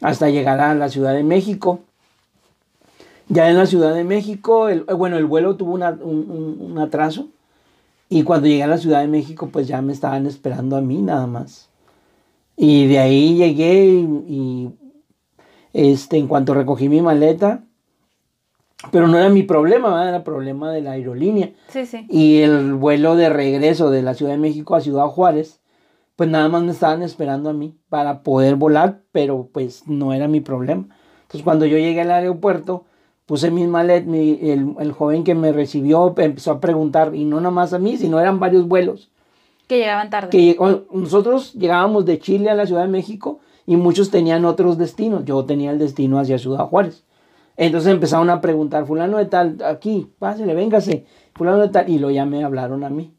Hasta 0.00 0.28
llegar 0.28 0.60
a 0.60 0.74
la 0.74 0.88
Ciudad 0.88 1.14
de 1.14 1.22
México. 1.22 1.80
Ya 3.28 3.48
en 3.48 3.56
la 3.56 3.66
Ciudad 3.66 3.94
de 3.94 4.02
México, 4.02 4.68
el, 4.68 4.84
eh, 4.88 4.92
bueno, 4.94 5.16
el 5.18 5.26
vuelo 5.26 5.54
tuvo 5.56 5.72
una- 5.74 5.90
un, 6.02 6.28
un- 6.30 6.72
un 6.72 6.78
atraso. 6.78 7.28
Y 8.08 8.24
cuando 8.24 8.48
llegué 8.48 8.64
a 8.64 8.66
la 8.66 8.78
Ciudad 8.78 9.00
de 9.02 9.06
México 9.08 9.48
pues 9.52 9.68
ya 9.68 9.80
me 9.82 9.92
estaban 9.92 10.26
esperando 10.26 10.76
a 10.76 10.80
mí 10.80 11.00
nada 11.00 11.26
más. 11.28 11.68
Y 12.56 12.88
de 12.88 12.98
ahí 12.98 13.36
llegué 13.36 13.84
y, 13.84 14.00
y, 14.28 14.70
este, 15.72 16.16
en 16.18 16.26
cuanto 16.26 16.54
recogí 16.54 16.88
mi 16.88 17.00
maleta, 17.02 17.62
pero 18.90 19.08
no 19.08 19.18
era 19.18 19.28
mi 19.28 19.42
problema, 19.42 19.88
¿verdad? 19.90 20.08
era 20.08 20.24
problema 20.24 20.72
de 20.72 20.82
la 20.82 20.92
aerolínea. 20.92 21.50
Sí, 21.68 21.86
sí. 21.86 22.06
Y 22.08 22.38
el 22.38 22.74
vuelo 22.74 23.14
de 23.16 23.28
regreso 23.28 23.90
de 23.90 24.02
la 24.02 24.14
Ciudad 24.14 24.32
de 24.32 24.38
México 24.38 24.74
a 24.74 24.80
Ciudad 24.80 25.06
Juárez, 25.06 25.60
pues 26.16 26.28
nada 26.28 26.48
más 26.48 26.62
me 26.62 26.72
estaban 26.72 27.02
esperando 27.02 27.50
a 27.50 27.52
mí 27.52 27.76
para 27.88 28.22
poder 28.22 28.56
volar, 28.56 29.02
pero 29.12 29.48
pues 29.52 29.86
no 29.86 30.12
era 30.12 30.28
mi 30.28 30.40
problema. 30.40 30.88
Entonces 31.22 31.42
cuando 31.42 31.66
yo 31.66 31.78
llegué 31.78 32.00
al 32.00 32.10
aeropuerto, 32.10 32.84
puse 33.26 33.50
mis 33.50 33.68
maletas, 33.68 34.08
mi- 34.08 34.38
el, 34.42 34.74
el 34.80 34.92
joven 34.92 35.24
que 35.24 35.34
me 35.34 35.52
recibió 35.52 36.12
empezó 36.18 36.50
a 36.52 36.60
preguntar, 36.60 37.14
y 37.14 37.24
no 37.24 37.36
nada 37.36 37.50
más 37.52 37.72
a 37.72 37.78
mí, 37.78 37.96
sino 37.96 38.18
eran 38.20 38.40
varios 38.40 38.66
vuelos. 38.66 39.10
Que 39.68 39.78
llegaban 39.78 40.10
tarde. 40.10 40.30
Que 40.30 40.56
nosotros 40.92 41.52
llegábamos 41.54 42.04
de 42.04 42.18
Chile 42.18 42.50
a 42.50 42.54
la 42.54 42.66
Ciudad 42.66 42.82
de 42.82 42.88
México 42.88 43.38
y 43.66 43.76
muchos 43.76 44.10
tenían 44.10 44.44
otros 44.44 44.78
destinos. 44.78 45.24
Yo 45.24 45.44
tenía 45.44 45.70
el 45.70 45.78
destino 45.78 46.18
hacia 46.18 46.38
Ciudad 46.38 46.66
Juárez. 46.66 47.04
Entonces 47.62 47.92
empezaron 47.92 48.30
a 48.30 48.40
preguntar, 48.40 48.86
fulano 48.86 49.18
de 49.18 49.26
tal, 49.26 49.58
aquí, 49.66 50.10
pásele, 50.18 50.54
véngase, 50.54 51.04
fulano 51.34 51.58
de 51.58 51.68
tal, 51.68 51.90
y 51.90 51.98
lo 51.98 52.10
ya 52.10 52.24
me 52.24 52.42
hablaron 52.42 52.84
a 52.84 52.88
mí. 52.88 53.12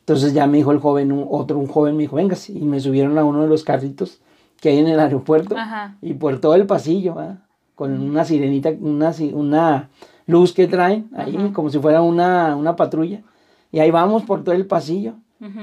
Entonces 0.00 0.34
ya 0.34 0.46
me 0.46 0.58
dijo 0.58 0.72
el 0.72 0.78
joven, 0.78 1.10
un- 1.10 1.26
otro, 1.30 1.58
un 1.58 1.66
joven 1.68 1.96
me 1.96 2.02
dijo, 2.02 2.16
véngase, 2.16 2.52
y 2.52 2.60
me 2.66 2.80
subieron 2.80 3.16
a 3.16 3.24
uno 3.24 3.42
de 3.42 3.48
los 3.48 3.64
carritos 3.64 4.20
que 4.60 4.68
hay 4.68 4.78
en 4.78 4.88
el 4.88 5.00
aeropuerto 5.00 5.56
Ajá. 5.56 5.96
y 6.02 6.12
por 6.14 6.38
todo 6.38 6.54
el 6.54 6.66
pasillo, 6.66 7.14
¿verdad? 7.14 7.38
con 7.74 7.92
una 7.98 8.24
sirenita, 8.24 8.70
una, 8.80 9.12
una 9.32 9.88
luz 10.26 10.52
que 10.52 10.66
traen 10.66 11.08
ahí, 11.16 11.36
Ajá. 11.36 11.52
como 11.54 11.70
si 11.70 11.78
fuera 11.78 12.02
una, 12.02 12.56
una 12.56 12.76
patrulla. 12.76 13.22
Y 13.72 13.78
ahí 13.78 13.90
vamos 13.90 14.22
por 14.24 14.44
todo 14.44 14.54
el 14.54 14.66
pasillo. 14.66 15.14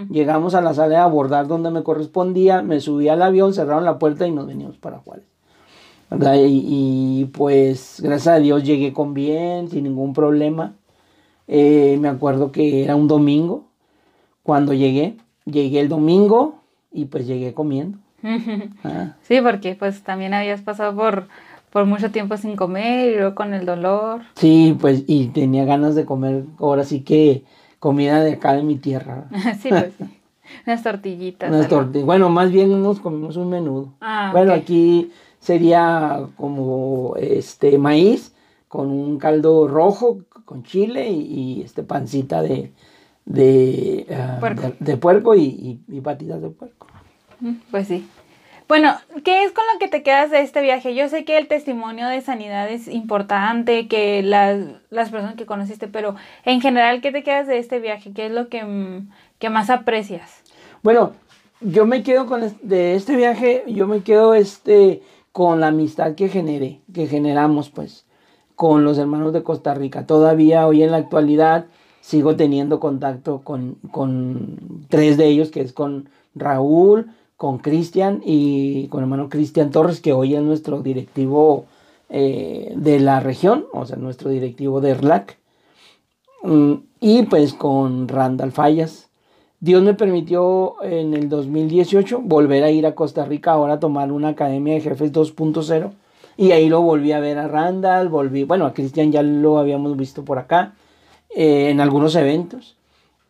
Llegamos 0.10 0.56
a 0.56 0.62
la 0.62 0.74
sala 0.74 0.88
de 0.88 0.96
abordar 0.96 1.48
donde 1.48 1.70
me 1.70 1.84
correspondía, 1.84 2.62
me 2.64 2.80
subí 2.80 3.10
al 3.10 3.22
avión, 3.22 3.54
cerraron 3.54 3.84
la 3.84 4.00
puerta 4.00 4.26
y 4.26 4.32
nos 4.32 4.48
venimos 4.48 4.78
para 4.78 5.00
Juárez. 5.00 5.26
¿Verdad? 6.10 6.36
Y, 6.36 7.22
y, 7.22 7.26
pues 7.26 8.00
gracias 8.04 8.36
a 8.36 8.40
Dios 8.40 8.64
llegué 8.64 8.94
con 8.94 9.14
bien, 9.14 9.70
sin 9.70 9.84
ningún 9.86 10.14
problema. 10.14 10.74
Eh, 11.48 11.98
me 12.00 12.08
acuerdo 12.08 12.52
que 12.52 12.84
era 12.84 12.96
un 12.96 13.08
domingo 13.08 13.66
cuando 14.44 14.74
llegué. 14.74 15.18
Llegué 15.46 15.80
el 15.80 15.90
domingo 15.90 16.56
y 16.92 17.06
pues 17.06 17.28
llegué 17.28 17.54
comiendo. 17.54 17.98
Ah, 18.84 19.16
Sí, 19.24 19.40
porque 19.42 19.76
pues 19.76 20.04
también 20.04 20.34
habías 20.34 20.62
pasado 20.62 20.96
por, 20.96 21.28
por 21.72 21.86
mucho 21.86 22.12
tiempo 22.12 22.38
sin 22.38 22.56
comer 22.56 23.12
y 23.12 23.16
luego 23.18 23.36
con 23.36 23.54
el 23.54 23.66
dolor. 23.66 24.22
Sí, 24.36 24.76
pues 24.80 25.04
y 25.08 25.28
tenía 25.28 25.66
ganas 25.66 25.96
de 25.96 26.06
comer 26.06 26.44
ahora 26.60 26.84
sí 26.84 27.02
que 27.02 27.44
comida 27.80 28.24
de 28.24 28.34
acá 28.34 28.54
de 28.54 28.64
mi 28.64 28.76
tierra. 28.76 29.26
sí, 29.60 29.70
pues 29.70 29.94
sí. 29.98 30.06
Unas 30.68 30.84
tortillitas. 30.84 31.50
Unas 31.50 31.66
algo. 31.72 31.92
torti- 31.92 32.04
bueno, 32.06 32.30
más 32.30 32.52
bien 32.52 32.82
nos 32.82 33.00
comimos 33.00 33.36
un 33.38 33.50
menudo. 33.50 33.94
Ah, 34.02 34.30
Bueno, 34.32 34.54
aquí 34.54 35.12
sería 35.46 36.28
como 36.38 37.16
este 37.18 37.78
maíz 37.78 38.34
con 38.68 38.90
un 38.90 39.18
caldo 39.20 39.68
rojo 39.68 40.20
con 40.46 40.64
chile 40.64 41.10
y, 41.10 41.22
y, 41.60 41.62
este 41.64 41.84
pancita 41.84 42.42
de 42.42 42.72
de, 43.26 44.06
ah, 44.14 44.38
Puerco. 44.40 44.62
de, 44.62 44.76
de 44.80 44.98
puerco 44.98 45.34
y, 45.36 45.42
y- 45.46 45.80
y 45.88 46.02
patitas 46.02 46.42
de 46.42 46.50
puerco. 46.50 46.86
Mm, 47.40 47.54
Pues 47.72 47.88
sí. 47.88 48.08
Bueno, 48.68 48.96
¿qué 49.24 49.44
es 49.44 49.52
con 49.52 49.64
lo 49.74 49.80
que 49.80 49.88
te 49.88 50.04
quedas 50.04 50.30
de 50.32 50.42
este 50.42 50.62
viaje? 50.62 50.94
Yo 50.96 51.08
sé 51.10 51.24
que 51.26 51.38
el 51.38 51.48
testimonio 51.48 52.08
de 52.08 52.22
sanidad 52.22 52.70
es 52.70 52.88
importante, 52.88 53.88
que 53.88 54.22
las, 54.24 54.60
las 54.92 55.10
personas 55.12 55.36
que 55.36 55.46
conociste, 55.48 55.88
pero 55.88 56.16
en 56.46 56.62
general, 56.62 57.02
¿qué 57.02 57.12
te 57.12 57.24
quedas 57.24 57.48
de 57.48 57.58
este 57.60 57.80
viaje? 57.80 58.12
¿Qué 58.14 58.26
es 58.28 58.32
lo 58.32 58.48
que, 58.50 58.64
que 59.40 59.50
más 59.50 59.70
aprecias? 59.72 60.42
Bueno, 60.84 61.14
yo 61.62 61.86
me 61.88 62.02
quedo 62.04 62.26
con 62.28 62.44
es- 62.44 62.56
de 62.68 62.96
este 62.96 63.16
viaje, 63.16 63.64
yo 63.68 63.88
me 63.88 64.02
quedo 64.02 64.34
este 64.36 65.02
con 65.36 65.60
la 65.60 65.68
amistad 65.68 66.16
que 66.16 66.30
generé, 66.30 66.80
que 66.94 67.08
generamos 67.08 67.70
pues 67.70 68.06
con 68.56 68.86
los 68.86 68.98
hermanos 68.98 69.34
de 69.34 69.44
Costa 69.44 69.74
Rica. 69.74 70.08
Todavía 70.08 70.66
hoy 70.66 70.82
en 70.82 70.92
la 70.92 70.98
actualidad 70.98 71.66
sigo 72.00 72.38
teniendo 72.38 72.80
contacto 72.80 73.42
con, 73.44 73.76
con 73.92 74.86
tres 74.88 75.18
de 75.18 75.28
ellos, 75.28 75.50
que 75.50 75.60
es 75.60 75.74
con 75.74 76.08
Raúl, 76.36 77.08
con 77.36 77.58
Cristian 77.58 78.22
y 78.24 78.88
con 78.88 79.02
el 79.02 79.08
hermano 79.08 79.28
Cristian 79.28 79.72
Torres, 79.72 80.00
que 80.00 80.14
hoy 80.14 80.36
es 80.36 80.42
nuestro 80.42 80.82
directivo 80.82 81.66
eh, 82.08 82.72
de 82.78 83.02
la 83.02 83.20
región, 83.20 83.66
o 83.74 83.86
sea, 83.86 83.98
nuestro 83.98 84.30
directivo 84.30 84.80
de 84.80 84.92
ERLAC, 84.92 85.38
mm, 86.44 86.74
y 87.02 87.24
pues 87.24 87.54
con 87.54 88.08
Randall 88.08 88.54
Fallas. 88.54 89.10
Dios 89.60 89.82
me 89.84 89.94
permitió 89.94 90.76
en 90.84 91.14
el 91.14 91.30
2018 91.30 92.22
volver 92.22 92.64
a 92.64 92.72
ir 92.72 92.86
a 92.86 92.96
Costa 92.96 93.26
Rica 93.26 93.52
ahora 93.52 93.74
a 93.74 93.80
tomar 93.80 94.12
una 94.12 94.30
academia 94.30 94.74
de 94.74 94.82
jefes 94.82 95.12
2.0 95.14 95.92
y 96.38 96.52
ahí 96.52 96.68
lo 96.68 96.82
volví 96.82 97.14
a 97.14 97.20
ver 97.20 97.38
a 97.38 97.48
Randall, 97.48 98.10
volví, 98.10 98.44
bueno, 98.44 98.66
a 98.66 98.74
Cristian 98.74 99.12
ya 99.12 99.24
lo 99.24 99.58
habíamos 99.58 99.96
visto 99.96 100.26
por 100.26 100.40
acá 100.40 100.74
eh, 101.36 101.70
en 101.70 101.80
algunos 101.80 102.16
eventos 102.16 102.76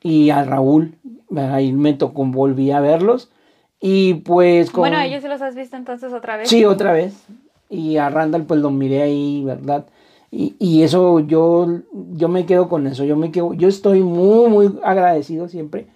y 0.01 0.31
a 0.31 0.43
Raúl, 0.43 0.95
ahí 1.35 1.71
me 1.73 1.93
tocó, 1.93 2.25
volví 2.25 2.71
a 2.71 2.79
verlos 2.79 3.31
y 3.79 4.15
pues... 4.15 4.71
Con... 4.71 4.81
Bueno, 4.81 4.99
ellos 4.99 5.21
se 5.21 5.29
los 5.29 5.41
has 5.41 5.55
visto 5.55 5.77
entonces 5.77 6.11
otra 6.11 6.37
vez. 6.37 6.49
Sí, 6.49 6.65
otra 6.65 6.91
vez. 6.91 7.25
Y 7.69 7.97
a 7.97 8.09
Randall 8.09 8.45
pues 8.45 8.59
lo 8.59 8.71
miré 8.71 9.03
ahí, 9.03 9.43
¿verdad? 9.43 9.85
Y, 10.31 10.55
y, 10.59 10.83
eso 10.83 11.19
yo, 11.19 11.67
yo 12.13 12.27
me 12.27 12.45
quedo 12.45 12.67
con 12.67 12.87
eso, 12.87 13.05
yo 13.05 13.15
me 13.15 13.31
quedo, 13.31 13.53
yo 13.53 13.69
estoy 13.69 14.01
muy, 14.01 14.49
muy 14.49 14.79
agradecido 14.83 15.47
siempre 15.47 15.87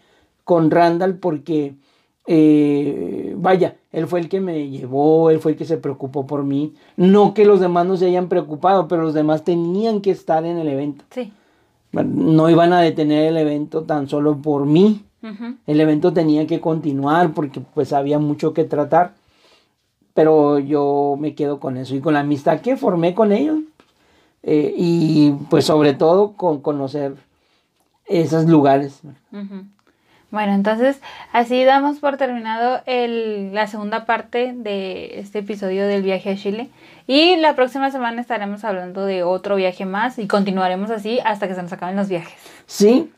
con 0.50 0.72
Randall 0.72 1.20
porque, 1.20 1.76
eh, 2.26 3.36
vaya, 3.38 3.76
él 3.92 4.08
fue 4.08 4.20
el 4.20 4.30
que 4.30 4.42
me 4.42 4.68
llevó, 4.68 5.30
él 5.30 5.40
fue 5.40 5.52
el 5.52 5.58
que 5.60 5.66
se 5.66 5.78
preocupó 5.78 6.26
por 6.26 6.44
mí. 6.44 6.74
No 6.98 7.36
que 7.36 7.46
los 7.46 7.60
demás 7.60 7.86
no 7.86 7.98
se 7.98 8.08
hayan 8.08 8.30
preocupado, 8.30 8.88
pero 8.88 9.04
los 9.04 9.14
demás 9.14 9.44
tenían 9.44 10.02
que 10.02 10.10
estar 10.10 10.48
en 10.48 10.58
el 10.58 10.68
evento. 10.68 11.06
Sí. 11.12 11.32
No 11.92 12.50
iban 12.50 12.74
a 12.74 12.82
detener 12.82 13.28
el 13.28 13.38
evento 13.38 13.84
tan 13.84 14.10
solo 14.10 14.38
por 14.42 14.66
mí. 14.66 15.04
El 15.68 15.82
evento 15.82 16.14
tenía 16.14 16.48
que 16.48 16.60
continuar 16.60 17.36
porque 17.36 17.62
pues 17.76 17.94
había 17.94 18.18
mucho 18.18 18.52
que 18.52 18.64
tratar. 18.64 19.14
Pero 20.16 20.58
yo 20.58 21.16
me 21.20 21.36
quedo 21.36 21.60
con 21.60 21.78
eso 21.78 21.96
y 21.96 22.00
con 22.00 22.16
la 22.16 22.22
amistad 22.22 22.62
que 22.62 22.76
formé 22.76 23.14
con 23.14 23.32
ellos. 23.34 23.60
Eh, 24.42 24.74
y 24.76 25.32
pues 25.52 25.66
sobre 25.66 25.94
todo 25.94 26.32
con 26.32 26.60
conocer 26.62 27.14
esos 28.08 28.46
lugares. 28.48 29.02
Bueno, 30.32 30.54
entonces 30.54 31.02
así 31.34 31.64
damos 31.64 31.98
por 32.00 32.18
terminado 32.18 32.82
el, 32.86 33.54
la 33.54 33.66
segunda 33.66 34.06
parte 34.06 34.54
de 34.56 35.20
este 35.20 35.40
episodio 35.40 35.88
del 35.88 36.04
viaje 36.04 36.32
a 36.32 36.36
Chile. 36.36 36.70
Y 37.08 37.36
la 37.38 37.56
próxima 37.56 37.90
semana 37.90 38.22
estaremos 38.22 38.64
hablando 38.64 39.06
de 39.06 39.24
otro 39.24 39.56
viaje 39.56 39.86
más 39.86 40.20
y 40.20 40.28
continuaremos 40.28 40.92
así 40.92 41.20
hasta 41.26 41.48
que 41.48 41.56
se 41.56 41.64
nos 41.64 41.74
acaben 41.74 41.96
los 41.96 42.10
viajes. 42.10 42.38
Sí, 42.68 43.12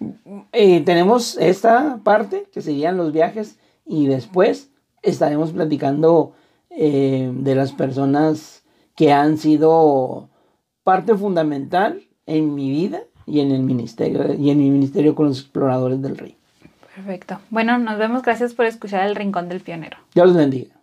eh, 0.54 0.82
tenemos 0.86 1.38
esta 1.38 2.00
parte 2.02 2.46
que 2.54 2.62
serían 2.62 2.96
los 2.96 3.12
viajes 3.12 3.60
y 3.86 4.08
después 4.08 4.70
estaremos 5.02 5.52
platicando 5.52 6.34
eh, 6.70 7.30
de 7.34 7.56
las 7.56 7.74
personas 7.74 8.64
que 8.96 9.12
han 9.12 9.38
sido 9.38 10.30
parte 10.84 11.16
fundamental 11.16 12.02
en 12.26 12.56
mi 12.56 12.70
vida 12.70 13.02
y 13.26 13.42
en 13.42 13.52
el 13.52 13.64
ministerio 13.64 14.34
y 14.34 14.50
en 14.50 14.60
mi 14.60 14.72
ministerio 14.72 15.16
con 15.16 15.28
los 15.28 15.42
exploradores 15.42 16.02
del 16.02 16.18
rey. 16.18 16.38
Perfecto. 16.96 17.40
Bueno, 17.50 17.78
nos 17.78 17.98
vemos. 17.98 18.22
Gracias 18.22 18.54
por 18.54 18.66
escuchar 18.66 19.08
El 19.08 19.16
Rincón 19.16 19.50
del 19.50 19.62
Pionero. 19.62 19.98
Dios 20.14 20.28
los 20.28 20.36
bendiga. 20.36 20.81